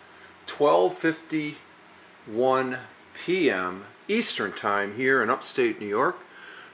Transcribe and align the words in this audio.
12:51 0.46 2.78
p.m. 3.12 3.84
Eastern 4.08 4.52
Time 4.52 4.94
here 4.94 5.22
in 5.22 5.28
upstate 5.28 5.78
New 5.78 5.86
York, 5.86 6.20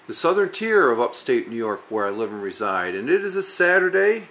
the 0.06 0.14
southern 0.14 0.52
tier 0.52 0.92
of 0.92 1.00
upstate 1.00 1.48
New 1.48 1.56
York 1.56 1.90
where 1.90 2.06
I 2.06 2.10
live 2.10 2.30
and 2.30 2.44
reside. 2.44 2.94
And 2.94 3.10
it 3.10 3.22
is 3.22 3.34
a 3.34 3.42
Saturday, 3.42 4.28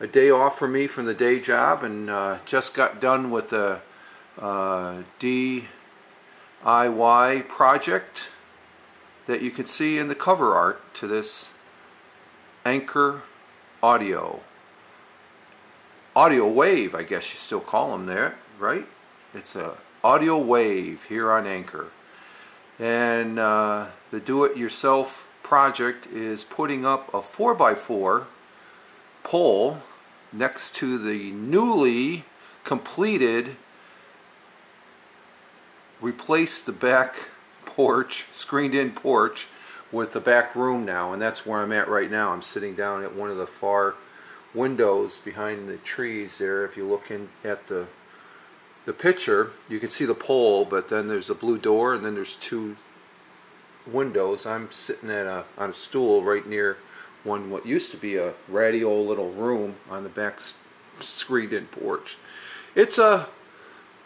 a 0.00 0.06
day 0.06 0.30
off 0.30 0.58
for 0.58 0.68
me 0.68 0.86
from 0.86 1.04
the 1.04 1.12
day 1.12 1.38
job, 1.38 1.84
and 1.84 2.08
uh, 2.08 2.38
just 2.46 2.72
got 2.72 2.98
done 2.98 3.30
with 3.30 3.52
a 3.52 3.82
uh, 4.38 5.02
DIY 6.64 7.48
project 7.48 8.32
that 9.26 9.42
you 9.42 9.50
can 9.50 9.66
see 9.66 9.98
in 9.98 10.08
the 10.08 10.14
cover 10.14 10.54
art 10.54 10.94
to 10.94 11.06
this 11.06 11.54
Anchor 12.64 13.22
Audio. 13.82 14.40
Audio 16.14 16.50
Wave, 16.50 16.94
I 16.94 17.02
guess 17.02 17.32
you 17.32 17.38
still 17.38 17.60
call 17.60 17.92
them 17.92 18.06
there, 18.06 18.36
right? 18.58 18.86
It's 19.32 19.54
a 19.54 19.76
audio 20.02 20.38
wave 20.38 21.04
here 21.04 21.30
on 21.30 21.46
Anchor. 21.46 21.88
And 22.78 23.38
uh, 23.38 23.86
the 24.10 24.20
do-it-yourself 24.20 25.32
project 25.42 26.06
is 26.06 26.42
putting 26.42 26.84
up 26.84 27.08
a 27.14 27.18
4x4 27.18 28.24
pole 29.22 29.78
next 30.32 30.74
to 30.76 30.98
the 30.98 31.30
newly 31.32 32.24
completed 32.64 33.56
replaced 36.00 36.66
the 36.66 36.72
back 36.72 37.16
porch, 37.64 38.26
screened 38.32 38.74
in 38.74 38.92
porch 38.92 39.48
with 39.92 40.12
the 40.12 40.20
back 40.20 40.54
room 40.54 40.84
now 40.84 41.12
and 41.12 41.20
that's 41.20 41.46
where 41.46 41.60
I'm 41.60 41.72
at 41.72 41.88
right 41.88 42.10
now. 42.10 42.32
I'm 42.32 42.42
sitting 42.42 42.74
down 42.74 43.02
at 43.02 43.14
one 43.14 43.30
of 43.30 43.36
the 43.36 43.46
far 43.46 43.94
windows 44.54 45.18
behind 45.18 45.68
the 45.68 45.76
trees 45.76 46.38
there. 46.38 46.64
If 46.64 46.76
you 46.76 46.86
look 46.86 47.10
in 47.10 47.28
at 47.44 47.66
the 47.66 47.88
the 48.86 48.92
picture, 48.94 49.50
you 49.68 49.78
can 49.78 49.90
see 49.90 50.06
the 50.06 50.14
pole, 50.14 50.64
but 50.64 50.88
then 50.88 51.06
there's 51.06 51.28
a 51.28 51.34
blue 51.34 51.58
door 51.58 51.94
and 51.94 52.04
then 52.04 52.14
there's 52.14 52.34
two 52.36 52.76
windows. 53.86 54.46
I'm 54.46 54.70
sitting 54.70 55.10
at 55.10 55.26
a, 55.26 55.44
on 55.58 55.70
a 55.70 55.72
stool 55.72 56.22
right 56.22 56.46
near 56.46 56.78
one 57.22 57.50
what 57.50 57.66
used 57.66 57.90
to 57.90 57.96
be 57.96 58.16
a 58.16 58.32
ratty 58.48 58.82
old 58.82 59.06
little 59.06 59.30
room 59.30 59.76
on 59.90 60.02
the 60.02 60.08
back 60.08 60.40
screened 61.00 61.52
in 61.52 61.66
porch. 61.66 62.16
It's 62.74 62.98
a 62.98 63.28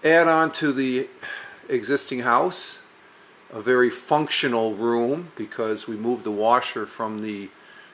add-on 0.03 0.53
to 0.53 0.73
the 0.73 1.09
existing 1.69 2.21
house 2.21 2.85
a 3.55 3.61
very 3.61 3.89
functional 3.89 4.75
room 4.75 5.29
because 5.37 5.87
we 5.87 5.97
moved 5.97 6.25
the 6.25 6.33
washer 6.33 6.87
from 6.87 7.23
the 7.23 7.49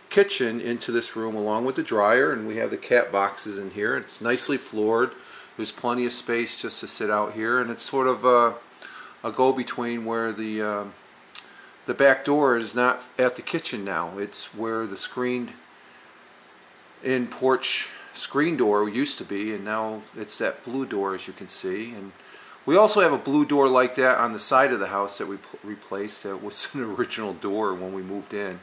kitchen 0.09 0.59
into 0.59 0.91
this 0.91 1.15
room 1.15 1.35
along 1.35 1.67
with 1.67 1.77
the 1.77 1.83
dryer 1.83 2.33
and 2.33 2.49
we 2.49 2.57
have 2.57 2.71
the 2.71 2.79
cat 2.79 3.13
boxes 3.13 3.59
in 3.59 3.71
here. 3.71 3.97
It's 3.97 4.23
nicely 4.23 4.57
floored. 4.57 5.13
There's 5.57 5.71
plenty 5.71 6.07
of 6.07 6.13
space 6.13 6.61
just 6.61 6.81
to 6.81 6.89
sit 6.89 7.11
out 7.11 7.35
here 7.35 7.61
and 7.61 7.71
it's 7.71 7.83
sort 7.83 8.07
of 8.07 8.25
a, 8.25 8.55
a 9.23 9.31
go-between 9.31 10.07
where 10.07 10.33
the 10.33 10.63
uh, 10.63 10.85
the 11.87 11.95
back 11.95 12.25
door 12.25 12.57
is 12.57 12.75
not 12.75 13.09
at 13.19 13.37
the 13.37 13.43
kitchen 13.43 13.85
now. 13.85 14.17
It's 14.17 14.55
where 14.55 14.87
the 14.87 14.97
screened 14.97 15.53
in 17.03 17.27
porch 17.27 17.91
screen 18.15 18.57
door 18.57 18.89
used 18.89 19.19
to 19.19 19.25
be 19.25 19.55
and 19.55 19.65
now 19.65 20.03
it's 20.17 20.39
that 20.39 20.65
blue 20.65 20.87
door 20.87 21.15
as 21.15 21.27
you 21.27 21.33
can 21.33 21.49
see 21.49 21.93
and 21.93 22.13
we 22.67 22.77
also 22.77 23.01
have 23.01 23.13
a 23.13 23.19
blue 23.19 23.45
door 23.45 23.69
like 23.69 23.95
that 23.97 24.19
on 24.19 24.33
the 24.33 24.39
side 24.39 24.73
of 24.73 24.81
the 24.81 24.89
house 24.89 25.19
that 25.19 25.27
we 25.27 25.39
replaced. 25.65 26.25
It 26.25 26.43
was 26.43 26.69
an 26.75 26.83
original 26.83 27.33
door 27.33 27.75
when 27.75 27.93
we 27.93 28.03
moved 28.03 28.35
in. 28.35 28.61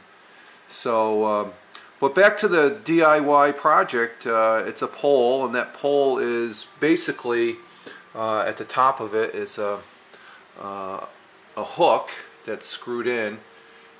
So, 0.66 1.24
uh, 1.24 1.48
but 2.00 2.14
back 2.14 2.38
to 2.38 2.48
the 2.48 2.78
DIY 2.84 3.56
project, 3.56 4.26
uh, 4.26 4.62
it's 4.64 4.82
a 4.82 4.86
pole, 4.86 5.44
and 5.44 5.54
that 5.54 5.74
pole 5.74 6.18
is 6.18 6.68
basically 6.78 7.56
uh, 8.14 8.40
at 8.40 8.56
the 8.56 8.64
top 8.64 9.00
of 9.00 9.14
it 9.14 9.34
is 9.34 9.58
a 9.58 9.80
uh, 10.60 11.06
a 11.56 11.64
hook 11.64 12.10
that's 12.44 12.66
screwed 12.66 13.06
in, 13.06 13.38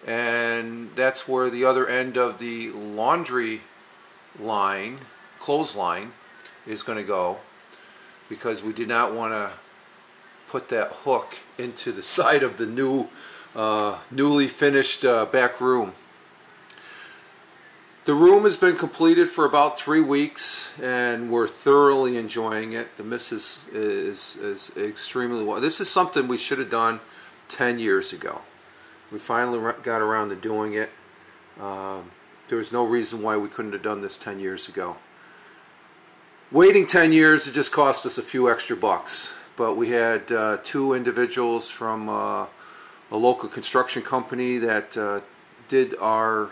and 0.06 0.90
that's 0.94 1.28
where 1.28 1.50
the 1.50 1.64
other 1.64 1.86
end 1.86 2.16
of 2.16 2.38
the 2.38 2.70
laundry 2.70 3.62
line, 4.38 4.98
clothesline, 5.40 6.12
is 6.66 6.82
going 6.82 6.98
to 6.98 7.04
go, 7.04 7.38
because 8.28 8.62
we 8.62 8.72
did 8.72 8.88
not 8.88 9.12
want 9.12 9.32
to 9.32 9.50
put 10.48 10.68
that 10.70 10.90
hook 11.04 11.38
into 11.58 11.92
the 11.92 12.02
side 12.16 12.42
of 12.42 12.58
the 12.58 12.66
new, 12.66 13.08
uh, 13.54 13.98
newly 14.10 14.48
finished 14.48 15.04
uh, 15.04 15.26
back 15.26 15.60
room. 15.60 15.92
The 18.04 18.14
room 18.14 18.44
has 18.44 18.56
been 18.56 18.76
completed 18.76 19.28
for 19.28 19.44
about 19.44 19.78
three 19.78 20.00
weeks 20.00 20.72
and 20.80 21.30
we're 21.30 21.46
thoroughly 21.46 22.16
enjoying 22.16 22.72
it. 22.72 22.96
The 22.96 23.04
missus 23.04 23.68
is, 23.68 24.36
is 24.36 24.74
extremely 24.78 25.44
well. 25.44 25.60
This 25.60 25.78
is 25.78 25.90
something 25.90 26.26
we 26.26 26.38
should 26.38 26.58
have 26.58 26.70
done 26.70 27.00
10 27.50 27.78
years 27.78 28.14
ago. 28.14 28.40
We 29.12 29.18
finally 29.18 29.58
got 29.82 30.00
around 30.00 30.30
to 30.30 30.36
doing 30.36 30.72
it. 30.72 30.88
Um, 31.60 32.10
there 32.48 32.56
was 32.56 32.72
no 32.72 32.86
reason 32.86 33.20
why 33.20 33.36
we 33.36 33.48
couldn't 33.48 33.72
have 33.72 33.82
done 33.82 34.00
this 34.00 34.16
10 34.16 34.40
years 34.40 34.68
ago. 34.68 34.96
Waiting 36.50 36.86
10 36.86 37.12
years, 37.12 37.46
it 37.46 37.52
just 37.52 37.72
cost 37.72 38.06
us 38.06 38.16
a 38.16 38.22
few 38.22 38.50
extra 38.50 38.74
bucks 38.74 39.37
but 39.58 39.76
we 39.76 39.90
had 39.90 40.30
uh, 40.30 40.56
two 40.62 40.94
individuals 40.94 41.68
from 41.68 42.08
uh, 42.08 42.46
a 43.10 43.16
local 43.16 43.48
construction 43.48 44.00
company 44.02 44.56
that 44.56 44.96
uh, 44.96 45.20
did 45.66 45.96
our 46.00 46.50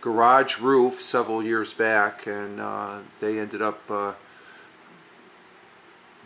garage 0.00 0.60
roof 0.60 1.02
several 1.02 1.42
years 1.42 1.74
back 1.74 2.28
and 2.28 2.60
uh, 2.60 3.00
they 3.18 3.40
ended 3.40 3.60
up 3.60 3.80
uh, 3.90 4.12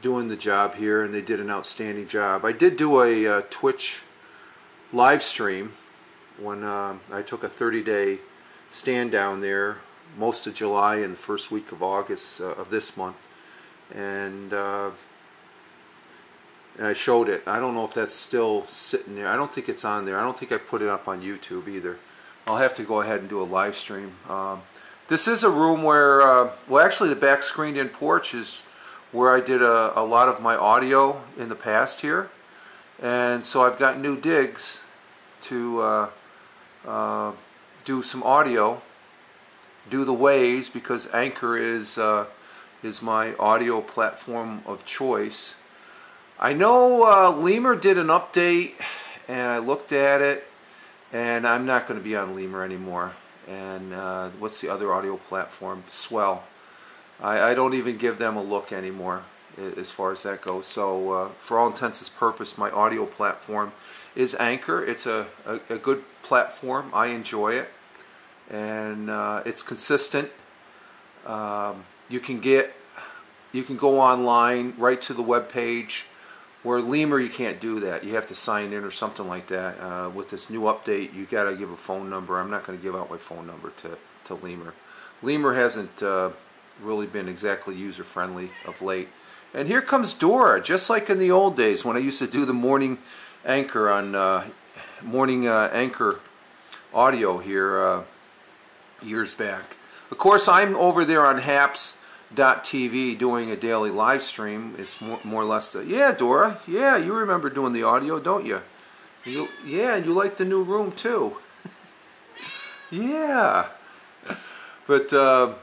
doing 0.02 0.28
the 0.28 0.36
job 0.36 0.74
here 0.74 1.02
and 1.02 1.14
they 1.14 1.22
did 1.22 1.40
an 1.40 1.48
outstanding 1.48 2.06
job. 2.06 2.44
I 2.44 2.52
did 2.52 2.76
do 2.76 3.00
a 3.00 3.26
uh, 3.26 3.42
Twitch 3.48 4.02
live 4.92 5.22
stream 5.22 5.72
when 6.38 6.64
I 6.64 7.22
took 7.24 7.44
a 7.44 7.48
30 7.48 7.82
day 7.82 8.18
stand 8.68 9.10
down 9.10 9.40
there 9.40 9.78
most 10.18 10.46
of 10.46 10.54
July 10.54 10.96
and 10.96 11.14
the 11.14 11.18
first 11.18 11.50
week 11.50 11.72
of 11.72 11.82
August 11.82 12.40
of 12.40 12.68
this 12.68 12.96
month 12.96 13.26
and 13.94 14.52
and 16.78 16.86
I 16.86 16.92
showed 16.92 17.28
it. 17.28 17.42
I 17.46 17.58
don't 17.58 17.74
know 17.74 17.84
if 17.84 17.94
that's 17.94 18.14
still 18.14 18.64
sitting 18.64 19.14
there. 19.14 19.28
I 19.28 19.36
don't 19.36 19.52
think 19.52 19.68
it's 19.68 19.84
on 19.84 20.04
there. 20.04 20.18
I 20.18 20.22
don't 20.22 20.38
think 20.38 20.52
I 20.52 20.56
put 20.56 20.80
it 20.82 20.88
up 20.88 21.08
on 21.08 21.22
YouTube 21.22 21.68
either. 21.68 21.98
I'll 22.46 22.56
have 22.56 22.74
to 22.74 22.82
go 22.82 23.00
ahead 23.00 23.20
and 23.20 23.28
do 23.28 23.40
a 23.40 23.44
live 23.44 23.74
stream. 23.74 24.12
Um, 24.28 24.62
this 25.08 25.28
is 25.28 25.42
a 25.44 25.50
room 25.50 25.82
where, 25.82 26.22
uh, 26.22 26.52
well 26.68 26.84
actually 26.84 27.08
the 27.08 27.16
back 27.16 27.42
screened 27.42 27.76
in 27.76 27.88
porch 27.88 28.34
is 28.34 28.62
where 29.12 29.34
I 29.34 29.40
did 29.40 29.60
a, 29.60 29.98
a 29.98 30.04
lot 30.04 30.28
of 30.28 30.40
my 30.40 30.56
audio 30.56 31.22
in 31.36 31.48
the 31.48 31.54
past 31.54 32.00
here. 32.00 32.30
And 33.02 33.44
so 33.44 33.62
I've 33.62 33.78
got 33.78 33.98
new 33.98 34.18
digs 34.18 34.82
to 35.42 35.80
uh, 35.80 36.10
uh, 36.86 37.32
do 37.84 38.02
some 38.02 38.22
audio, 38.22 38.80
do 39.88 40.04
the 40.04 40.12
waves 40.12 40.68
because 40.68 41.12
Anchor 41.12 41.56
is, 41.56 41.98
uh, 41.98 42.26
is 42.82 43.02
my 43.02 43.34
audio 43.34 43.80
platform 43.80 44.62
of 44.66 44.84
choice 44.84 45.59
I 46.42 46.54
know 46.54 47.04
uh, 47.04 47.36
Lemur 47.36 47.76
did 47.76 47.98
an 47.98 48.06
update 48.06 48.72
and 49.28 49.50
I 49.50 49.58
looked 49.58 49.92
at 49.92 50.22
it 50.22 50.46
and 51.12 51.46
I'm 51.46 51.66
not 51.66 51.86
going 51.86 52.00
to 52.00 52.02
be 52.02 52.16
on 52.16 52.34
Lemur 52.34 52.64
anymore. 52.64 53.12
And 53.46 53.92
uh, 53.92 54.30
what's 54.38 54.62
the 54.62 54.70
other 54.70 54.90
audio 54.90 55.18
platform? 55.18 55.84
Swell. 55.90 56.44
I, 57.20 57.50
I, 57.50 57.54
don't 57.54 57.74
even 57.74 57.98
give 57.98 58.16
them 58.16 58.38
a 58.38 58.42
look 58.42 58.72
anymore 58.72 59.24
as 59.76 59.90
far 59.90 60.12
as 60.12 60.22
that 60.22 60.40
goes. 60.40 60.64
So 60.64 61.12
uh, 61.12 61.28
for 61.28 61.58
all 61.58 61.66
intents 61.66 62.00
and 62.00 62.18
purposes, 62.18 62.56
my 62.56 62.70
audio 62.70 63.04
platform 63.04 63.72
is 64.16 64.34
Anchor. 64.36 64.82
It's 64.82 65.04
a, 65.04 65.26
a, 65.44 65.60
a 65.68 65.76
good 65.76 66.04
platform. 66.22 66.90
I 66.94 67.08
enjoy 67.08 67.52
it. 67.52 67.68
And 68.48 69.10
uh, 69.10 69.42
it's 69.44 69.62
consistent. 69.62 70.30
Um, 71.26 71.84
you 72.08 72.18
can 72.18 72.40
get, 72.40 72.74
you 73.52 73.62
can 73.62 73.76
go 73.76 74.00
online 74.00 74.72
right 74.78 75.02
to 75.02 75.12
the 75.12 75.22
web 75.22 75.50
page 75.50 76.06
where 76.62 76.80
Lemur, 76.80 77.18
you 77.18 77.30
can't 77.30 77.60
do 77.60 77.80
that. 77.80 78.04
You 78.04 78.14
have 78.14 78.26
to 78.26 78.34
sign 78.34 78.72
in 78.72 78.84
or 78.84 78.90
something 78.90 79.26
like 79.26 79.46
that. 79.46 79.80
Uh, 79.80 80.10
with 80.10 80.30
this 80.30 80.50
new 80.50 80.62
update, 80.62 81.14
you 81.14 81.24
got 81.24 81.44
to 81.44 81.56
give 81.56 81.70
a 81.70 81.76
phone 81.76 82.10
number. 82.10 82.38
I'm 82.38 82.50
not 82.50 82.64
going 82.64 82.78
to 82.78 82.82
give 82.82 82.94
out 82.94 83.10
my 83.10 83.16
phone 83.16 83.46
number 83.46 83.72
to, 83.78 83.96
to 84.24 84.34
Lemur. 84.34 84.74
Lemur 85.22 85.54
hasn't 85.54 86.02
uh, 86.02 86.30
really 86.80 87.06
been 87.06 87.28
exactly 87.28 87.74
user-friendly 87.74 88.50
of 88.66 88.82
late. 88.82 89.08
And 89.54 89.68
here 89.68 89.82
comes 89.82 90.14
Dora, 90.14 90.62
just 90.62 90.90
like 90.90 91.10
in 91.10 91.18
the 91.18 91.30
old 91.30 91.56
days 91.56 91.84
when 91.84 91.96
I 91.96 92.00
used 92.00 92.18
to 92.20 92.26
do 92.26 92.44
the 92.44 92.52
morning 92.52 92.98
anchor 93.44 93.88
on 93.88 94.14
uh, 94.14 94.46
morning 95.02 95.48
uh, 95.48 95.70
anchor 95.72 96.20
audio 96.92 97.38
here 97.38 97.82
uh, 97.82 98.04
years 99.02 99.34
back. 99.34 99.76
Of 100.10 100.18
course, 100.18 100.46
I'm 100.46 100.76
over 100.76 101.04
there 101.04 101.24
on 101.24 101.38
Haps 101.38 101.99
TV 102.34 103.18
doing 103.18 103.50
a 103.50 103.56
daily 103.56 103.90
live 103.90 104.22
stream. 104.22 104.74
It's 104.78 105.00
more, 105.00 105.18
more 105.24 105.42
or 105.42 105.46
less 105.46 105.76
yeah, 105.86 106.12
Dora, 106.12 106.60
yeah, 106.66 106.96
you 106.96 107.14
remember 107.14 107.50
doing 107.50 107.72
the 107.72 107.82
audio, 107.82 108.20
don't 108.20 108.46
you? 108.46 108.60
You, 109.24 109.48
yeah, 109.66 109.96
you 109.96 110.14
like 110.14 110.36
the 110.36 110.44
new 110.44 110.62
room 110.62 110.92
too. 110.92 111.36
yeah. 112.90 113.66
But 114.86 115.12
uh, 115.12 115.54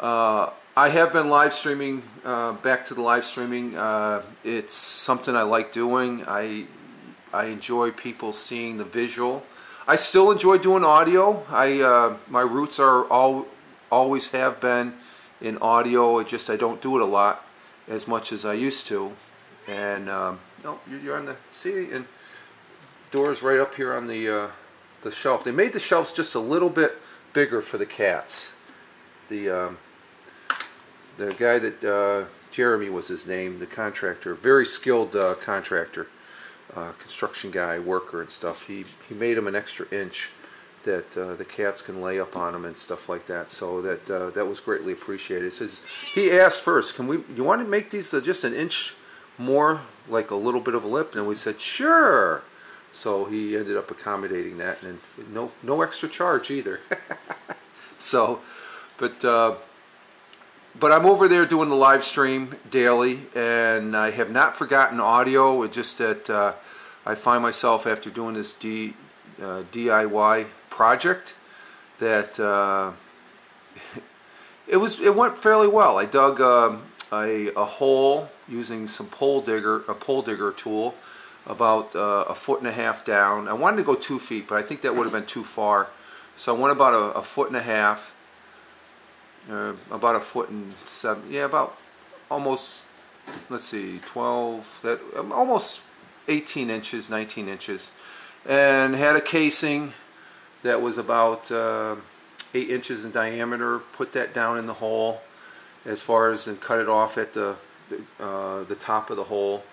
uh, 0.00 0.50
I 0.76 0.88
have 0.88 1.12
been 1.12 1.28
live 1.28 1.52
streaming, 1.52 2.02
uh, 2.24 2.52
back 2.52 2.86
to 2.86 2.94
the 2.94 3.02
live 3.02 3.24
streaming. 3.24 3.76
Uh, 3.76 4.22
it's 4.42 4.74
something 4.74 5.36
I 5.36 5.42
like 5.42 5.72
doing. 5.72 6.24
I, 6.26 6.64
I 7.32 7.46
enjoy 7.46 7.90
people 7.90 8.32
seeing 8.32 8.78
the 8.78 8.84
visual. 8.84 9.44
I 9.86 9.96
still 9.96 10.30
enjoy 10.30 10.58
doing 10.58 10.84
audio. 10.84 11.44
I 11.50 11.80
uh, 11.82 12.16
My 12.28 12.42
roots 12.42 12.80
are 12.80 13.04
all, 13.04 13.46
always 13.90 14.30
have 14.30 14.60
been 14.60 14.94
in 15.42 15.58
audio. 15.58 16.18
It 16.18 16.28
just 16.28 16.48
I 16.48 16.56
don't 16.56 16.80
do 16.80 16.96
it 16.96 17.02
a 17.02 17.06
lot 17.06 17.44
as 17.88 18.08
much 18.08 18.32
as 18.32 18.44
I 18.44 18.54
used 18.54 18.86
to. 18.86 19.12
And 19.68 20.08
um, 20.08 20.38
no, 20.64 20.78
you're 20.88 21.16
on 21.16 21.26
the 21.26 21.36
see 21.50 21.90
and 21.90 22.06
doors 23.10 23.42
right 23.42 23.58
up 23.58 23.74
here 23.74 23.92
on 23.92 24.06
the 24.06 24.28
uh, 24.28 24.48
the 25.02 25.12
shelf. 25.12 25.44
They 25.44 25.52
made 25.52 25.72
the 25.72 25.80
shelves 25.80 26.12
just 26.12 26.34
a 26.34 26.40
little 26.40 26.70
bit 26.70 26.96
bigger 27.32 27.60
for 27.60 27.76
the 27.78 27.86
cats. 27.86 28.56
The 29.28 29.50
um, 29.50 29.78
the 31.18 31.34
guy 31.34 31.58
that 31.58 31.84
uh, 31.84 32.28
Jeremy 32.50 32.88
was 32.88 33.08
his 33.08 33.26
name, 33.26 33.58
the 33.58 33.66
contractor, 33.66 34.34
very 34.34 34.64
skilled 34.64 35.14
uh, 35.14 35.34
contractor, 35.34 36.08
uh, 36.74 36.92
construction 36.92 37.50
guy, 37.50 37.78
worker 37.78 38.20
and 38.20 38.30
stuff. 38.30 38.66
He 38.66 38.84
he 39.08 39.14
made 39.14 39.34
them 39.34 39.46
an 39.46 39.54
extra 39.54 39.86
inch 39.92 40.30
that 40.84 41.16
uh, 41.16 41.34
the 41.34 41.44
cats 41.44 41.82
can 41.82 42.00
lay 42.00 42.18
up 42.18 42.36
on 42.36 42.52
them 42.52 42.64
and 42.64 42.76
stuff 42.76 43.08
like 43.08 43.26
that. 43.26 43.50
So 43.50 43.80
that 43.82 44.10
uh, 44.10 44.30
that 44.30 44.46
was 44.46 44.60
greatly 44.60 44.92
appreciated. 44.92 45.46
It 45.46 45.54
says 45.54 45.82
he 46.14 46.30
asked 46.30 46.62
first, 46.62 46.94
"Can 46.94 47.06
we? 47.06 47.20
You 47.34 47.44
want 47.44 47.62
to 47.62 47.68
make 47.68 47.90
these 47.90 48.12
uh, 48.12 48.20
just 48.20 48.44
an 48.44 48.54
inch 48.54 48.94
more, 49.38 49.82
like 50.08 50.30
a 50.30 50.36
little 50.36 50.60
bit 50.60 50.74
of 50.74 50.84
a 50.84 50.88
lip?" 50.88 51.14
And 51.14 51.26
we 51.26 51.34
said, 51.34 51.60
"Sure." 51.60 52.42
So 52.92 53.24
he 53.24 53.56
ended 53.56 53.76
up 53.76 53.90
accommodating 53.90 54.58
that, 54.58 54.82
and 54.82 54.98
no 55.32 55.52
no 55.62 55.82
extra 55.82 56.08
charge 56.08 56.50
either. 56.50 56.80
so, 57.98 58.40
but 58.98 59.24
uh, 59.24 59.54
but 60.78 60.92
I'm 60.92 61.06
over 61.06 61.28
there 61.28 61.46
doing 61.46 61.68
the 61.68 61.74
live 61.74 62.04
stream 62.04 62.56
daily, 62.70 63.20
and 63.34 63.96
I 63.96 64.10
have 64.10 64.30
not 64.30 64.56
forgotten 64.56 65.00
audio. 65.00 65.62
It's 65.62 65.74
just 65.74 65.98
that 65.98 66.30
uh, 66.30 66.54
I 67.04 67.14
find 67.14 67.42
myself 67.42 67.86
after 67.86 68.10
doing 68.10 68.34
this 68.34 68.54
D, 68.54 68.94
uh, 69.42 69.62
DIY 69.72 70.46
project 70.70 71.34
that 71.98 72.38
uh, 72.40 72.92
it 74.68 74.76
was 74.76 75.00
it 75.00 75.14
went 75.14 75.36
fairly 75.36 75.68
well. 75.68 75.98
I 75.98 76.04
dug 76.04 76.40
uh, 76.40 76.76
a, 77.12 77.52
a 77.54 77.64
hole 77.64 78.28
using 78.48 78.88
some 78.88 79.06
pole 79.06 79.40
digger 79.40 79.78
a 79.88 79.94
pole 79.94 80.22
digger 80.22 80.52
tool 80.52 80.94
about 81.46 81.94
uh, 81.94 82.24
a 82.28 82.34
foot 82.34 82.60
and 82.60 82.68
a 82.68 82.72
half 82.72 83.04
down. 83.04 83.48
I 83.48 83.52
wanted 83.52 83.78
to 83.78 83.82
go 83.82 83.94
two 83.94 84.18
feet, 84.18 84.48
but 84.48 84.58
I 84.58 84.62
think 84.62 84.80
that 84.82 84.94
would 84.94 85.04
have 85.04 85.12
been 85.12 85.26
too 85.26 85.44
far. 85.44 85.88
So 86.36 86.54
I 86.54 86.58
went 86.58 86.72
about 86.72 86.94
a, 86.94 87.18
a 87.18 87.22
foot 87.22 87.48
and 87.48 87.56
a 87.56 87.62
half, 87.62 88.14
uh, 89.50 89.74
about 89.90 90.16
a 90.16 90.20
foot 90.20 90.48
and 90.48 90.72
seven, 90.86 91.24
yeah, 91.30 91.44
about 91.44 91.76
almost, 92.30 92.86
let's 93.50 93.64
see, 93.64 94.00
12, 94.06 94.80
that 94.82 95.00
um, 95.16 95.32
almost 95.32 95.82
18 96.28 96.70
inches, 96.70 97.10
19 97.10 97.48
inches, 97.48 97.90
and 98.46 98.94
had 98.94 99.16
a 99.16 99.20
casing 99.20 99.92
that 100.62 100.80
was 100.80 100.98
about 100.98 101.50
uh, 101.50 101.96
eight 102.54 102.70
inches 102.70 103.04
in 103.04 103.10
diameter. 103.10 103.78
Put 103.78 104.12
that 104.12 104.32
down 104.34 104.58
in 104.58 104.66
the 104.66 104.74
hole, 104.74 105.22
as 105.84 106.02
far 106.02 106.30
as 106.30 106.46
and 106.46 106.60
cut 106.60 106.78
it 106.78 106.88
off 106.88 107.18
at 107.18 107.34
the 107.34 107.56
the, 107.88 108.24
uh, 108.24 108.62
the 108.64 108.74
top 108.74 109.10
of 109.10 109.16
the 109.16 109.24
hole, 109.24 109.64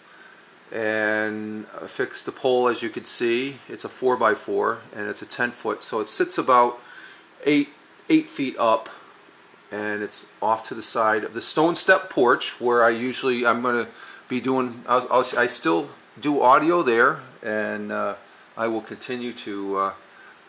and 0.71 1.67
fixed 1.87 2.25
the 2.25 2.31
pole 2.31 2.67
as 2.67 2.81
you 2.81 2.89
could 2.89 3.07
see. 3.07 3.57
It's 3.67 3.85
a 3.85 3.89
four 3.89 4.17
by 4.17 4.33
four, 4.33 4.81
and 4.95 5.07
it's 5.07 5.21
a 5.21 5.25
10 5.25 5.51
foot, 5.51 5.83
so 5.83 5.99
it 5.99 6.09
sits 6.09 6.37
about 6.37 6.79
eight 7.45 7.69
eight 8.09 8.29
feet 8.29 8.55
up 8.57 8.89
and 9.71 10.01
it's 10.01 10.27
off 10.41 10.63
to 10.63 10.73
the 10.73 10.81
side 10.81 11.23
of 11.23 11.33
the 11.33 11.41
stone 11.41 11.75
step 11.75 12.09
porch 12.09 12.59
where 12.59 12.83
I 12.83 12.89
usually 12.89 13.45
I'm 13.45 13.61
going 13.61 13.85
to 13.85 13.91
be 14.27 14.41
doing 14.41 14.83
I'll, 14.87 15.07
I'll, 15.11 15.25
i 15.37 15.45
still 15.45 15.89
do 16.19 16.41
audio 16.41 16.81
there 16.81 17.21
and 17.43 17.91
uh, 17.91 18.15
I 18.59 18.67
will 18.67 18.81
continue 18.81 19.31
to 19.31 19.77
uh, 19.77 19.93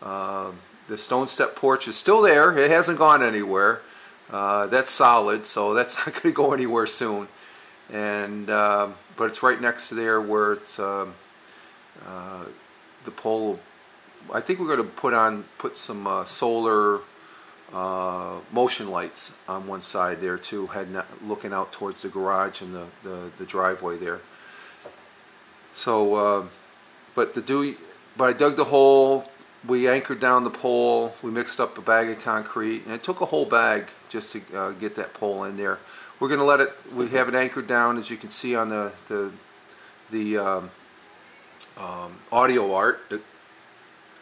uh, 0.02 0.50
the 0.88 0.98
stone 0.98 1.28
step 1.28 1.54
porch 1.54 1.86
is 1.86 1.96
still 1.96 2.20
there. 2.20 2.58
It 2.58 2.70
hasn't 2.70 2.98
gone 2.98 3.22
anywhere. 3.22 3.82
Uh, 4.28 4.66
that's 4.66 4.90
solid 4.90 5.46
so 5.46 5.74
that's 5.74 5.96
not 6.06 6.14
going 6.14 6.34
to 6.34 6.36
go 6.36 6.52
anywhere 6.52 6.86
soon. 6.86 7.28
And 7.88 8.50
uh, 8.50 8.88
but 9.16 9.28
it's 9.28 9.42
right 9.44 9.60
next 9.60 9.88
to 9.90 9.94
there 9.94 10.20
where 10.20 10.54
it's 10.54 10.80
um, 10.80 11.14
uh, 12.04 12.46
the 13.04 13.12
pole 13.12 13.60
I 14.34 14.40
think 14.40 14.58
we're 14.58 14.76
going 14.76 14.88
to 14.88 14.94
put 14.94 15.14
on 15.14 15.44
put 15.58 15.76
some 15.76 16.24
solar 16.26 17.00
uh, 17.72 18.40
motion 18.50 18.90
lights 18.90 19.38
on 19.48 19.68
one 19.68 19.82
side 19.82 20.20
there 20.20 20.36
too, 20.36 20.66
heading 20.66 21.00
looking 21.24 21.52
out 21.52 21.70
towards 21.70 22.02
the 22.02 22.08
garage 22.08 22.60
and 22.60 22.74
the, 22.74 22.86
the, 23.04 23.30
the 23.38 23.44
driveway 23.44 23.96
there. 23.96 24.20
So, 25.72 26.14
uh, 26.16 26.46
but 27.14 27.34
the 27.34 27.40
do, 27.40 27.76
but 28.20 28.28
I 28.28 28.32
dug 28.34 28.56
the 28.56 28.64
hole. 28.64 29.24
We 29.66 29.88
anchored 29.88 30.20
down 30.20 30.44
the 30.44 30.50
pole. 30.50 31.14
We 31.22 31.30
mixed 31.30 31.58
up 31.58 31.78
a 31.78 31.80
bag 31.80 32.10
of 32.10 32.22
concrete, 32.22 32.84
and 32.84 32.92
it 32.92 33.02
took 33.02 33.22
a 33.22 33.24
whole 33.24 33.46
bag 33.46 33.88
just 34.10 34.32
to 34.32 34.42
uh, 34.54 34.70
get 34.72 34.94
that 34.96 35.14
pole 35.14 35.42
in 35.44 35.56
there. 35.56 35.78
We're 36.18 36.28
going 36.28 36.40
to 36.40 36.44
let 36.44 36.60
it. 36.60 36.68
We 36.94 37.08
have 37.08 37.30
it 37.30 37.34
anchored 37.34 37.66
down, 37.66 37.96
as 37.96 38.10
you 38.10 38.18
can 38.18 38.28
see 38.28 38.54
on 38.54 38.68
the 38.68 38.92
the 39.08 39.32
the 40.10 40.36
um, 40.36 40.70
um, 41.78 42.18
audio 42.30 42.74
art 42.74 43.00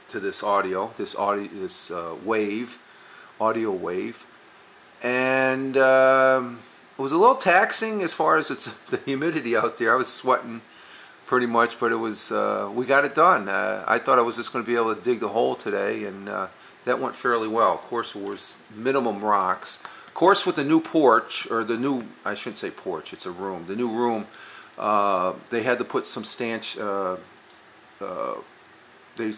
to 0.06 0.20
this 0.20 0.44
audio, 0.44 0.92
this 0.96 1.16
audio, 1.16 1.48
this 1.52 1.90
uh, 1.90 2.14
wave 2.24 2.78
audio 3.40 3.72
wave. 3.72 4.26
And 5.02 5.76
um, 5.76 6.60
it 6.96 7.02
was 7.02 7.10
a 7.10 7.18
little 7.18 7.34
taxing 7.34 8.02
as 8.02 8.14
far 8.14 8.36
as 8.36 8.48
it's 8.52 8.66
the 8.90 8.98
humidity 8.98 9.56
out 9.56 9.78
there. 9.78 9.92
I 9.92 9.96
was 9.96 10.06
sweating 10.06 10.60
pretty 11.28 11.46
much, 11.46 11.78
but 11.78 11.92
it 11.92 11.96
was 11.96 12.32
uh, 12.32 12.70
we 12.74 12.86
got 12.86 13.04
it 13.04 13.14
done. 13.14 13.48
Uh, 13.48 13.84
I 13.86 13.98
thought 13.98 14.18
I 14.18 14.22
was 14.22 14.36
just 14.36 14.50
going 14.50 14.64
to 14.64 14.66
be 14.68 14.76
able 14.76 14.94
to 14.94 15.00
dig 15.00 15.20
the 15.20 15.28
hole 15.28 15.54
today, 15.54 16.04
and 16.04 16.28
uh, 16.28 16.48
that 16.86 16.98
went 16.98 17.14
fairly 17.14 17.46
well. 17.46 17.74
Of 17.74 17.82
course, 17.82 18.16
it 18.16 18.22
was 18.22 18.56
minimum 18.74 19.22
rocks. 19.22 19.78
Of 20.06 20.14
course, 20.14 20.46
with 20.46 20.56
the 20.56 20.64
new 20.64 20.80
porch 20.80 21.48
or 21.50 21.62
the 21.62 21.76
new 21.76 22.04
I 22.24 22.34
shouldn't 22.34 22.56
say 22.56 22.70
porch, 22.70 23.12
it's 23.12 23.26
a 23.26 23.30
room. 23.30 23.66
The 23.68 23.76
new 23.76 23.90
room, 23.90 24.26
uh, 24.78 25.34
they 25.50 25.62
had 25.62 25.78
to 25.78 25.84
put 25.84 26.06
some 26.06 26.24
stanch. 26.24 26.78
Uh, 26.78 27.18
uh, 28.00 28.34
they 29.16 29.32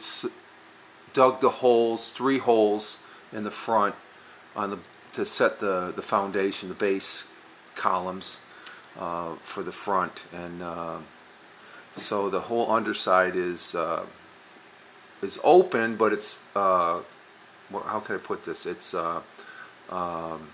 dug 1.13 1.41
the 1.41 1.51
holes, 1.51 2.13
three 2.13 2.39
holes 2.39 2.99
in 3.33 3.43
the 3.43 3.51
front 3.51 3.97
on 4.55 4.71
the 4.71 4.79
to 5.15 5.27
set 5.27 5.59
the 5.59 5.93
the 5.95 6.03
foundation, 6.03 6.69
the 6.69 6.75
base 6.77 7.27
columns 7.75 8.41
for 9.43 9.63
the 9.65 9.73
front, 9.73 10.23
and 10.33 10.63
so 11.97 12.31
the 12.31 12.41
whole 12.41 12.71
underside 12.71 13.37
is 13.37 13.75
uh, 13.75 14.05
is 15.23 15.39
open, 15.45 15.97
but 15.97 16.13
it's 16.13 16.43
uh, 16.55 17.01
how 17.73 18.01
can 18.01 18.17
I 18.17 18.19
put 18.19 18.45
this? 18.45 18.67
It's 18.67 18.95
uh, 18.95 19.21
um, 19.91 20.49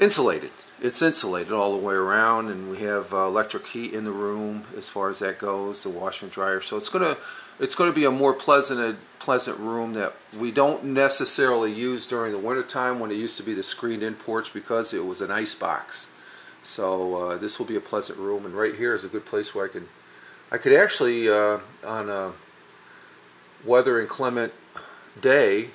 insulated. 0.00 0.50
It's 0.80 1.02
insulated 1.02 1.52
all 1.52 1.76
the 1.76 1.84
way 1.84 1.94
around 1.94 2.48
and 2.48 2.70
we 2.70 2.78
have 2.78 3.12
uh, 3.12 3.26
electric 3.26 3.66
heat 3.66 3.92
in 3.92 4.04
the 4.04 4.12
room 4.12 4.62
as 4.76 4.88
far 4.88 5.10
as 5.10 5.18
that 5.18 5.38
goes 5.38 5.82
the 5.82 5.90
washer 5.90 6.26
and 6.26 6.32
dryer. 6.32 6.60
So 6.60 6.76
it's 6.76 6.88
gonna 6.88 7.16
it's 7.58 7.74
gonna 7.74 7.92
be 7.92 8.04
a 8.04 8.10
more 8.10 8.32
pleasant 8.32 8.98
pleasant 9.18 9.58
room 9.58 9.94
that 9.94 10.14
we 10.38 10.52
don't 10.52 10.84
necessarily 10.84 11.72
use 11.72 12.06
during 12.06 12.32
the 12.32 12.38
wintertime 12.38 13.00
when 13.00 13.10
it 13.10 13.16
used 13.16 13.36
to 13.38 13.42
be 13.42 13.54
the 13.54 13.64
screened 13.64 14.04
in 14.04 14.14
porch 14.14 14.54
because 14.54 14.94
it 14.94 15.04
was 15.04 15.20
an 15.20 15.32
ice 15.32 15.54
box 15.54 16.12
so 16.62 17.16
uh, 17.16 17.36
this 17.36 17.58
will 17.58 17.66
be 17.66 17.76
a 17.76 17.80
pleasant 17.80 18.18
room 18.18 18.44
and 18.44 18.54
right 18.54 18.74
here 18.74 18.94
is 18.94 19.04
a 19.04 19.08
good 19.08 19.24
place 19.24 19.54
where 19.54 19.64
I 19.66 19.68
could 19.68 19.88
I 20.50 20.58
could 20.58 20.72
actually 20.72 21.28
uh, 21.28 21.58
on 21.84 22.08
a 22.08 22.32
weather 23.64 24.00
inclement 24.00 24.52
day 25.20 25.70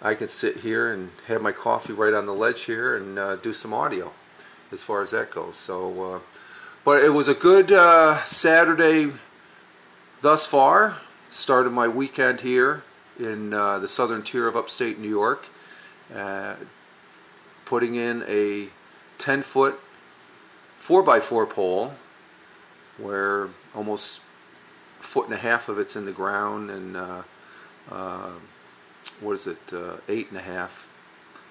I 0.00 0.14
could 0.14 0.30
sit 0.30 0.58
here 0.58 0.92
and 0.92 1.10
have 1.26 1.40
my 1.40 1.52
coffee 1.52 1.92
right 1.92 2.12
on 2.12 2.26
the 2.26 2.34
ledge 2.34 2.64
here 2.64 2.96
and 2.96 3.18
uh, 3.18 3.36
do 3.36 3.52
some 3.52 3.72
audio 3.72 4.12
as 4.70 4.82
far 4.82 5.00
as 5.02 5.12
that 5.12 5.30
goes. 5.30 5.56
So, 5.56 6.14
uh, 6.14 6.18
but 6.84 7.02
it 7.02 7.10
was 7.10 7.28
a 7.28 7.34
good 7.34 7.72
uh, 7.72 8.22
Saturday 8.24 9.12
thus 10.20 10.46
far. 10.46 10.98
Started 11.30 11.70
my 11.70 11.88
weekend 11.88 12.42
here 12.42 12.84
in 13.18 13.52
uh, 13.54 13.78
the 13.78 13.88
southern 13.88 14.22
tier 14.22 14.46
of 14.46 14.54
upstate 14.54 14.98
New 14.98 15.08
York, 15.08 15.48
putting 17.64 17.94
in 17.94 18.22
a 18.28 18.68
10 19.18 19.42
foot 19.42 19.80
4x4 20.78 21.50
pole 21.50 21.94
where 22.98 23.48
almost 23.74 24.22
a 25.00 25.02
foot 25.02 25.26
and 25.26 25.34
a 25.34 25.38
half 25.38 25.68
of 25.68 25.78
it's 25.78 25.96
in 25.96 26.04
the 26.06 26.12
ground 26.12 26.70
and 26.70 26.96
uh, 26.96 27.22
uh, 27.90 28.30
what 29.20 29.32
is 29.32 29.46
it, 29.46 29.72
eight 30.08 30.28
and 30.28 30.38
a 30.38 30.42
half 30.42 30.88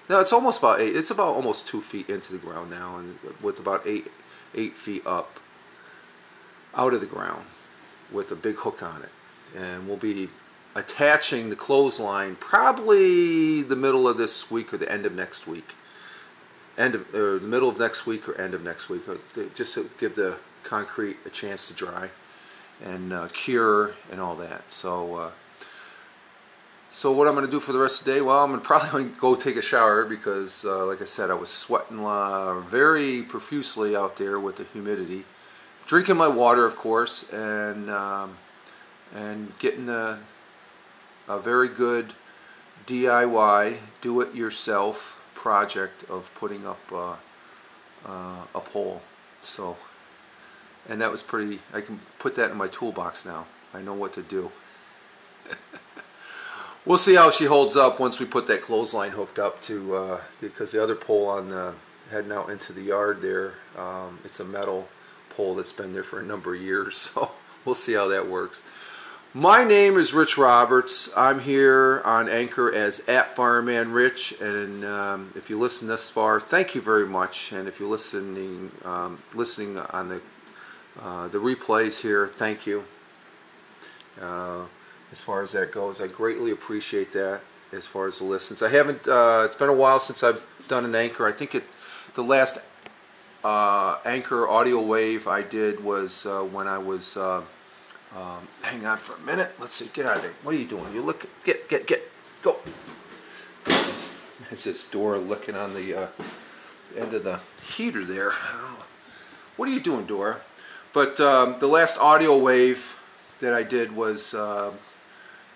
no, 0.08 0.20
it's 0.20 0.32
almost 0.32 0.60
about 0.60 0.80
eight. 0.80 0.94
It's 0.94 1.10
about 1.10 1.34
almost 1.34 1.66
two 1.66 1.80
feet 1.80 2.08
into 2.08 2.32
the 2.32 2.38
ground 2.38 2.70
now, 2.70 2.96
and 2.96 3.18
with 3.42 3.58
about 3.58 3.86
eight 3.86 4.10
eight 4.54 4.76
feet 4.76 5.04
up 5.06 5.40
out 6.74 6.94
of 6.94 7.00
the 7.00 7.06
ground. 7.06 7.44
with 8.12 8.30
a 8.30 8.36
big 8.36 8.54
hook 8.58 8.84
on 8.84 9.02
it. 9.02 9.10
And 9.56 9.88
we'll 9.88 9.96
be 9.96 10.28
attaching 10.76 11.50
the 11.50 11.56
clothesline 11.56 12.36
probably 12.36 13.62
the 13.62 13.74
middle 13.74 14.06
of 14.06 14.16
this 14.16 14.48
week 14.48 14.72
or 14.72 14.76
the 14.76 14.90
end 14.90 15.04
of 15.06 15.12
next 15.12 15.48
week. 15.48 15.74
End 16.78 16.94
of, 16.94 17.14
or 17.14 17.38
the 17.38 17.46
middle 17.46 17.68
of 17.68 17.78
next 17.78 18.06
week 18.06 18.28
or 18.28 18.38
end 18.40 18.52
of 18.54 18.62
next 18.62 18.88
week, 18.88 19.02
just 19.54 19.74
to 19.74 19.88
give 19.98 20.14
the 20.14 20.38
concrete 20.62 21.16
a 21.24 21.30
chance 21.30 21.68
to 21.68 21.74
dry 21.74 22.10
and 22.84 23.12
uh, 23.12 23.28
cure 23.32 23.94
and 24.10 24.20
all 24.20 24.34
that. 24.36 24.70
So, 24.70 25.14
uh, 25.16 25.30
so 26.90 27.12
what 27.12 27.26
I'm 27.26 27.34
going 27.34 27.46
to 27.46 27.50
do 27.50 27.60
for 27.60 27.72
the 27.72 27.78
rest 27.78 28.00
of 28.00 28.06
the 28.06 28.14
day? 28.14 28.20
Well, 28.20 28.42
I'm 28.42 28.50
going 28.50 28.60
to 28.62 28.66
probably 28.66 29.04
go 29.04 29.34
take 29.34 29.56
a 29.56 29.62
shower 29.62 30.04
because, 30.04 30.64
uh, 30.64 30.86
like 30.86 31.00
I 31.00 31.04
said, 31.04 31.30
I 31.30 31.34
was 31.34 31.50
sweating 31.50 32.04
uh, 32.04 32.60
very 32.60 33.22
profusely 33.22 33.96
out 33.96 34.16
there 34.16 34.38
with 34.38 34.56
the 34.56 34.64
humidity. 34.64 35.24
Drinking 35.86 36.16
my 36.16 36.28
water, 36.28 36.66
of 36.66 36.74
course, 36.74 37.30
and 37.32 37.88
um, 37.88 38.38
and 39.14 39.56
getting 39.60 39.88
a, 39.88 40.18
a 41.28 41.38
very 41.38 41.68
good 41.68 42.14
DIY, 42.86 43.78
do-it-yourself 44.00 45.22
project 45.46 46.02
of 46.10 46.34
putting 46.34 46.66
up 46.66 46.80
uh, 46.90 47.14
uh, 48.04 48.42
a 48.52 48.58
pole. 48.58 49.00
So, 49.40 49.76
and 50.88 51.00
that 51.00 51.12
was 51.12 51.22
pretty, 51.22 51.60
I 51.72 51.82
can 51.82 52.00
put 52.18 52.34
that 52.34 52.50
in 52.50 52.56
my 52.56 52.66
toolbox 52.66 53.24
now. 53.24 53.46
I 53.72 53.80
know 53.80 53.94
what 53.94 54.12
to 54.14 54.22
do. 54.22 54.50
we'll 56.84 56.98
see 56.98 57.14
how 57.14 57.30
she 57.30 57.44
holds 57.44 57.76
up 57.76 58.00
once 58.00 58.18
we 58.18 58.26
put 58.26 58.48
that 58.48 58.60
clothesline 58.60 59.12
hooked 59.12 59.38
up 59.38 59.62
to, 59.62 59.94
uh, 59.94 60.20
because 60.40 60.72
the 60.72 60.82
other 60.82 60.96
pole 60.96 61.28
on 61.28 61.50
the, 61.50 61.74
heading 62.10 62.32
out 62.32 62.50
into 62.50 62.72
the 62.72 62.82
yard 62.82 63.22
there, 63.22 63.54
um, 63.78 64.18
it's 64.24 64.40
a 64.40 64.44
metal 64.44 64.88
pole 65.30 65.54
that's 65.54 65.72
been 65.72 65.92
there 65.92 66.02
for 66.02 66.18
a 66.18 66.24
number 66.24 66.56
of 66.56 66.60
years, 66.60 66.96
so 67.06 67.30
we'll 67.64 67.76
see 67.76 67.92
how 67.92 68.08
that 68.08 68.26
works. 68.26 68.64
My 69.36 69.64
name 69.64 69.98
is 69.98 70.14
Rich 70.14 70.38
Roberts. 70.38 71.14
I'm 71.14 71.40
here 71.40 72.00
on 72.06 72.26
Anchor 72.26 72.74
as 72.74 73.06
at 73.06 73.36
Fireman 73.36 73.92
Rich, 73.92 74.40
and 74.40 74.82
um, 74.82 75.32
if 75.36 75.50
you 75.50 75.58
listen 75.58 75.88
this 75.88 76.10
far, 76.10 76.40
thank 76.40 76.74
you 76.74 76.80
very 76.80 77.06
much. 77.06 77.52
And 77.52 77.68
if 77.68 77.78
you're 77.78 77.90
listening, 77.90 78.70
um, 78.82 79.18
listening 79.34 79.76
on 79.78 80.08
the 80.08 80.22
uh, 81.02 81.28
the 81.28 81.36
replays 81.36 82.00
here, 82.00 82.26
thank 82.26 82.66
you. 82.66 82.84
Uh, 84.18 84.62
as 85.12 85.22
far 85.22 85.42
as 85.42 85.52
that 85.52 85.70
goes, 85.70 86.00
I 86.00 86.06
greatly 86.06 86.50
appreciate 86.50 87.12
that. 87.12 87.42
As 87.74 87.86
far 87.86 88.06
as 88.06 88.20
the 88.20 88.24
listens, 88.24 88.62
I 88.62 88.70
haven't. 88.70 89.06
Uh, 89.06 89.42
it's 89.44 89.56
been 89.56 89.68
a 89.68 89.74
while 89.74 90.00
since 90.00 90.24
I've 90.24 90.46
done 90.66 90.86
an 90.86 90.94
Anchor. 90.94 91.28
I 91.28 91.32
think 91.32 91.54
it, 91.54 91.64
the 92.14 92.24
last 92.24 92.56
uh, 93.44 93.98
Anchor 94.02 94.48
audio 94.48 94.80
wave 94.80 95.28
I 95.28 95.42
did 95.42 95.84
was 95.84 96.24
uh, 96.24 96.40
when 96.40 96.66
I 96.66 96.78
was 96.78 97.18
uh, 97.18 97.42
um, 98.16 98.48
hang 98.62 98.86
on 98.86 98.96
for 98.96 99.14
a 99.14 99.20
minute. 99.20 99.54
Let's 99.60 99.74
see. 99.74 99.90
Get 99.92 100.06
out 100.06 100.16
of 100.16 100.22
there. 100.22 100.32
What 100.42 100.54
are 100.54 100.58
you 100.58 100.66
doing? 100.66 100.94
You 100.94 101.02
look. 101.02 101.26
Get, 101.44 101.68
get, 101.68 101.86
get. 101.86 102.02
Go. 102.42 102.56
It's 104.50 104.64
this 104.64 104.88
door 104.88 105.18
looking 105.18 105.54
on 105.54 105.74
the 105.74 105.94
uh, 105.94 106.06
end 106.96 107.12
of 107.12 107.24
the 107.24 107.40
heater 107.76 108.04
there. 108.04 108.32
What 109.56 109.68
are 109.68 109.72
you 109.72 109.80
doing, 109.80 110.06
Dora? 110.06 110.38
But 110.92 111.20
um, 111.20 111.56
the 111.58 111.66
last 111.66 111.98
audio 111.98 112.38
wave 112.38 112.98
that 113.40 113.52
I 113.52 113.62
did 113.62 113.94
was 113.94 114.32
uh, 114.32 114.72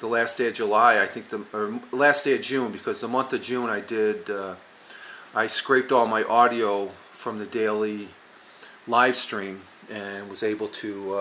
the 0.01 0.07
last 0.07 0.37
day 0.37 0.49
of 0.49 0.55
July. 0.55 1.01
I 1.01 1.07
think 1.07 1.29
the 1.29 1.45
or 1.55 1.81
last 1.93 2.25
day 2.25 2.35
of 2.35 2.43
June 2.43 2.73
because 2.73 3.01
the 3.01 3.09
month 3.09 3.33
of 3.33 3.41
June 3.41 3.71
I 3.71 3.81
did. 3.81 4.29
Uh, 4.29 4.57
I 5.35 5.47
scraped 5.47 5.93
all 5.93 6.07
my 6.09 6.25
audio 6.25 6.89
from 7.13 7.39
the 7.39 7.47
daily 7.47 8.09
live 8.89 9.15
stream 9.15 9.61
and 9.91 10.29
was 10.29 10.43
able 10.43 10.67
to 10.67 11.15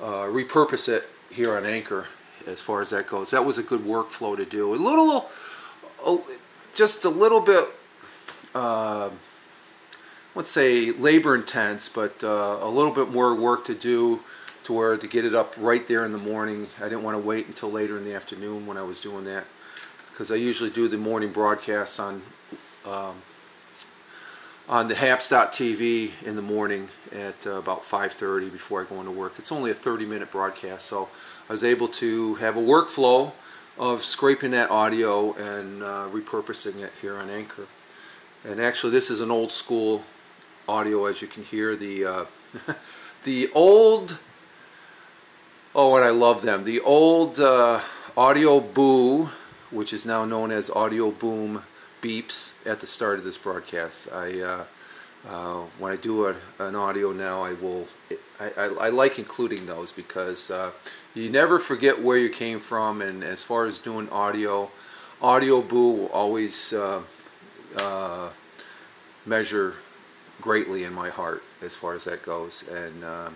uh, 0.00 0.24
repurpose 0.26 0.88
it 0.88 1.08
here 1.30 1.56
on 1.56 1.64
Anchor 1.64 2.08
as 2.46 2.60
far 2.60 2.82
as 2.82 2.90
that 2.90 3.06
goes. 3.06 3.30
That 3.30 3.44
was 3.44 3.58
a 3.58 3.62
good 3.62 3.80
workflow 3.80 4.36
to 4.36 4.44
do. 4.44 4.74
A 4.74 4.76
little, 4.76 5.30
just 6.74 7.04
a 7.04 7.08
little 7.08 7.40
bit, 7.40 7.64
uh, 8.54 9.10
let's 10.34 10.50
say 10.50 10.90
labor 10.90 11.34
intense, 11.34 11.88
but 11.88 12.22
uh, 12.24 12.58
a 12.60 12.68
little 12.68 12.92
bit 12.92 13.10
more 13.10 13.34
work 13.34 13.64
to 13.66 13.74
do 13.74 14.22
to 14.64 14.72
where 14.72 14.96
to 14.96 15.06
get 15.06 15.24
it 15.24 15.34
up 15.34 15.54
right 15.56 15.86
there 15.88 16.04
in 16.04 16.12
the 16.12 16.18
morning. 16.18 16.68
I 16.80 16.84
didn't 16.84 17.02
want 17.02 17.16
to 17.16 17.22
wait 17.26 17.46
until 17.46 17.70
later 17.70 17.98
in 17.98 18.04
the 18.04 18.14
afternoon 18.14 18.66
when 18.66 18.76
I 18.76 18.82
was 18.82 19.00
doing 19.00 19.24
that 19.24 19.44
because 20.10 20.30
I 20.30 20.36
usually 20.36 20.70
do 20.70 20.88
the 20.88 20.98
morning 20.98 21.32
broadcast 21.32 21.98
on 21.98 22.22
um, 22.86 23.16
on 24.72 24.88
the 24.88 24.94
haps.tv 24.94 26.10
in 26.24 26.34
the 26.34 26.40
morning 26.40 26.88
at 27.14 27.46
uh, 27.46 27.58
about 27.58 27.82
5.30 27.82 28.50
before 28.50 28.80
I 28.80 28.84
go 28.86 29.00
into 29.00 29.12
work. 29.12 29.34
It's 29.38 29.52
only 29.52 29.70
a 29.70 29.74
30 29.74 30.06
minute 30.06 30.32
broadcast, 30.32 30.86
so 30.86 31.10
I 31.46 31.52
was 31.52 31.62
able 31.62 31.88
to 31.88 32.36
have 32.36 32.56
a 32.56 32.60
workflow 32.60 33.32
of 33.78 34.02
scraping 34.02 34.52
that 34.52 34.70
audio 34.70 35.34
and 35.34 35.82
uh, 35.82 36.08
repurposing 36.10 36.80
it 36.80 36.90
here 37.02 37.18
on 37.18 37.28
Anchor. 37.28 37.66
And 38.46 38.62
actually 38.62 38.92
this 38.92 39.10
is 39.10 39.20
an 39.20 39.30
old 39.30 39.50
school 39.50 40.04
audio 40.66 41.04
as 41.04 41.20
you 41.20 41.28
can 41.28 41.44
hear. 41.44 41.76
The, 41.76 42.06
uh, 42.06 42.24
the 43.24 43.50
old, 43.54 44.18
oh 45.74 45.96
and 45.96 46.04
I 46.04 46.10
love 46.10 46.40
them, 46.40 46.64
the 46.64 46.80
old 46.80 47.38
uh, 47.38 47.80
Audio 48.16 48.58
Boo, 48.58 49.28
which 49.70 49.92
is 49.92 50.06
now 50.06 50.24
known 50.24 50.50
as 50.50 50.70
Audio 50.70 51.10
Boom 51.10 51.62
beeps 52.02 52.54
at 52.66 52.80
the 52.80 52.86
start 52.86 53.18
of 53.18 53.24
this 53.24 53.38
broadcast. 53.38 54.12
I 54.12 54.40
uh, 54.40 54.64
uh, 55.28 55.60
when 55.78 55.92
I 55.92 55.96
do 55.96 56.26
a, 56.26 56.36
an 56.58 56.74
audio 56.74 57.12
now, 57.12 57.42
I 57.42 57.52
will. 57.54 57.86
I, 58.40 58.50
I, 58.56 58.64
I 58.64 58.88
like 58.88 59.18
including 59.18 59.66
those 59.66 59.92
because 59.92 60.50
uh, 60.50 60.72
you 61.14 61.30
never 61.30 61.60
forget 61.60 62.02
where 62.02 62.18
you 62.18 62.28
came 62.28 62.58
from. 62.58 63.00
And 63.00 63.22
as 63.22 63.44
far 63.44 63.66
as 63.66 63.78
doing 63.78 64.08
audio, 64.10 64.70
Audio 65.22 65.62
Boo 65.62 65.92
will 65.92 66.08
always 66.08 66.72
uh, 66.72 67.02
uh, 67.76 68.30
measure 69.24 69.74
greatly 70.40 70.82
in 70.82 70.92
my 70.92 71.08
heart 71.08 71.44
as 71.62 71.76
far 71.76 71.94
as 71.94 72.02
that 72.04 72.24
goes. 72.24 72.64
And 72.68 73.04
uh, 73.04 73.30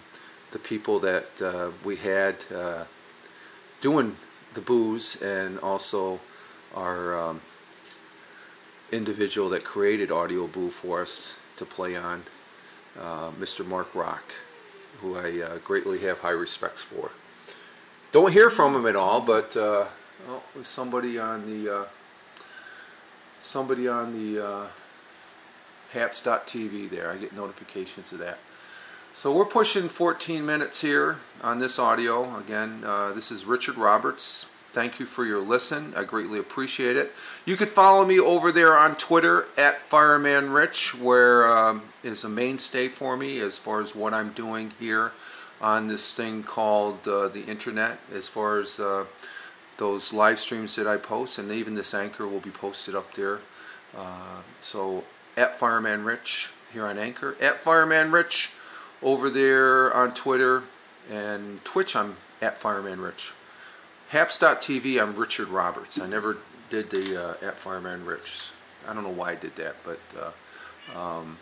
the 0.50 0.58
people 0.58 0.98
that 1.00 1.72
we 1.84 1.94
had 1.96 2.36
doing 3.80 4.16
the 4.54 4.60
boos 4.60 5.22
and 5.22 5.58
also 5.60 6.18
our 6.74 7.16
um, 7.16 7.40
individual 8.92 9.48
that 9.50 9.64
created 9.64 10.10
Audio 10.10 10.46
Boo 10.46 10.70
for 10.70 11.02
us 11.02 11.38
to 11.56 11.64
play 11.64 11.96
on, 11.96 12.22
uh, 12.98 13.30
Mr. 13.30 13.66
Mark 13.66 13.94
Rock, 13.94 14.34
who 15.00 15.16
I 15.16 15.42
uh, 15.42 15.58
greatly 15.58 16.00
have 16.00 16.20
high 16.20 16.30
respects 16.30 16.82
for. 16.82 17.10
Don't 18.12 18.32
hear 18.32 18.50
from 18.50 18.74
him 18.74 18.86
at 18.86 18.96
all, 18.96 19.20
but 19.20 19.56
uh, 19.56 19.86
well, 20.26 20.42
somebody 20.62 21.18
on 21.18 21.46
the 21.46 21.74
uh, 21.74 21.84
somebody 23.40 23.88
on 23.88 24.12
the 24.12 24.44
uh, 24.44 24.66
haps.tv 25.92 26.90
there. 26.90 27.10
I 27.10 27.16
get 27.16 27.34
notifications 27.34 28.12
of 28.12 28.18
that. 28.20 28.38
So 29.12 29.34
we're 29.34 29.46
pushing 29.46 29.88
14 29.88 30.44
minutes 30.44 30.82
here 30.82 31.16
on 31.42 31.58
this 31.58 31.78
audio. 31.78 32.38
Again, 32.38 32.82
uh, 32.84 33.12
this 33.12 33.30
is 33.30 33.46
Richard 33.46 33.76
Roberts 33.76 34.46
Thank 34.76 35.00
you 35.00 35.06
for 35.06 35.24
your 35.24 35.40
listen. 35.40 35.94
I 35.96 36.04
greatly 36.04 36.38
appreciate 36.38 36.98
it. 36.98 37.14
You 37.46 37.56
could 37.56 37.70
follow 37.70 38.04
me 38.04 38.20
over 38.20 38.52
there 38.52 38.76
on 38.76 38.94
Twitter 38.94 39.46
at 39.56 39.80
Fireman 39.80 40.50
Rich, 40.50 40.94
where 40.94 41.50
um, 41.50 41.84
is 42.04 42.24
a 42.24 42.28
mainstay 42.28 42.88
for 42.88 43.16
me 43.16 43.40
as 43.40 43.56
far 43.56 43.80
as 43.80 43.94
what 43.94 44.12
I'm 44.12 44.32
doing 44.32 44.74
here 44.78 45.12
on 45.62 45.86
this 45.86 46.14
thing 46.14 46.42
called 46.42 47.08
uh, 47.08 47.28
the 47.28 47.46
internet, 47.46 48.00
as 48.14 48.28
far 48.28 48.60
as 48.60 48.78
uh, 48.78 49.06
those 49.78 50.12
live 50.12 50.38
streams 50.38 50.76
that 50.76 50.86
I 50.86 50.98
post, 50.98 51.38
and 51.38 51.50
even 51.50 51.74
this 51.74 51.94
anchor 51.94 52.28
will 52.28 52.40
be 52.40 52.50
posted 52.50 52.94
up 52.94 53.14
there. 53.14 53.38
Uh, 53.96 54.42
so 54.60 55.04
at 55.38 55.58
Fireman 55.58 56.04
Rich 56.04 56.50
here 56.70 56.84
on 56.84 56.98
Anchor, 56.98 57.34
at 57.40 57.56
Fireman 57.56 58.12
Rich 58.12 58.52
over 59.02 59.30
there 59.30 59.90
on 59.96 60.12
Twitter 60.12 60.64
and 61.10 61.64
Twitch. 61.64 61.96
I'm 61.96 62.18
at 62.42 62.58
Fireman 62.58 63.00
Rich. 63.00 63.32
Haps.tv, 64.10 65.02
I'm 65.02 65.16
Richard 65.16 65.48
Roberts. 65.48 66.00
I 66.00 66.06
never 66.06 66.36
did 66.70 66.90
the 66.90 67.30
uh, 67.30 67.46
at 67.46 67.58
Fireman 67.58 68.04
Rich. 68.04 68.50
I 68.86 68.94
don't 68.94 69.02
know 69.02 69.10
why 69.10 69.32
I 69.32 69.34
did 69.34 69.56
that, 69.56 69.74
but 69.84 69.98
uh, 70.16 70.98
um, 70.98 71.38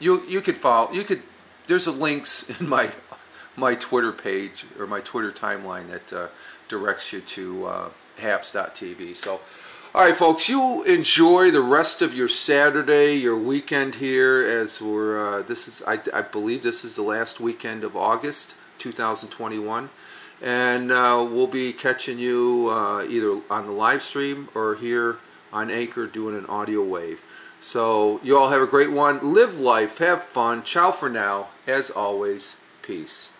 you 0.00 0.26
you 0.26 0.40
could 0.40 0.56
follow. 0.56 0.90
You 0.90 1.04
could. 1.04 1.22
There's 1.68 1.86
a 1.86 1.92
links 1.92 2.50
in 2.60 2.68
my 2.68 2.90
my 3.56 3.76
Twitter 3.76 4.10
page 4.10 4.66
or 4.76 4.88
my 4.88 5.00
Twitter 5.00 5.30
timeline 5.30 5.88
that 5.90 6.12
uh, 6.12 6.28
directs 6.68 7.12
you 7.12 7.20
to 7.20 7.66
uh, 7.66 7.88
Haps.tv. 8.18 9.14
So, 9.14 9.40
all 9.94 10.04
right, 10.04 10.16
folks, 10.16 10.48
you 10.48 10.82
enjoy 10.82 11.52
the 11.52 11.62
rest 11.62 12.02
of 12.02 12.12
your 12.12 12.28
Saturday, 12.28 13.14
your 13.14 13.38
weekend 13.38 13.96
here. 13.96 14.42
As 14.42 14.82
we're 14.82 15.38
uh, 15.38 15.42
this 15.42 15.68
is, 15.68 15.80
I, 15.86 16.00
I 16.12 16.22
believe 16.22 16.64
this 16.64 16.84
is 16.84 16.96
the 16.96 17.02
last 17.02 17.38
weekend 17.38 17.84
of 17.84 17.96
August 17.96 18.56
2021 18.78 19.90
and 20.42 20.90
uh, 20.90 21.26
we'll 21.30 21.46
be 21.46 21.72
catching 21.72 22.18
you 22.18 22.68
uh, 22.72 23.04
either 23.04 23.40
on 23.50 23.66
the 23.66 23.72
live 23.72 24.02
stream 24.02 24.48
or 24.54 24.74
here 24.76 25.18
on 25.52 25.70
Anchor 25.70 26.06
doing 26.06 26.36
an 26.36 26.46
audio 26.46 26.82
wave. 26.82 27.22
So 27.60 28.20
you 28.22 28.38
all 28.38 28.48
have 28.48 28.62
a 28.62 28.66
great 28.66 28.90
one. 28.90 29.34
Live 29.34 29.60
life, 29.60 29.98
have 29.98 30.22
fun. 30.22 30.62
Ciao 30.62 30.92
for 30.92 31.10
now. 31.10 31.48
As 31.66 31.90
always, 31.90 32.60
peace. 32.82 33.32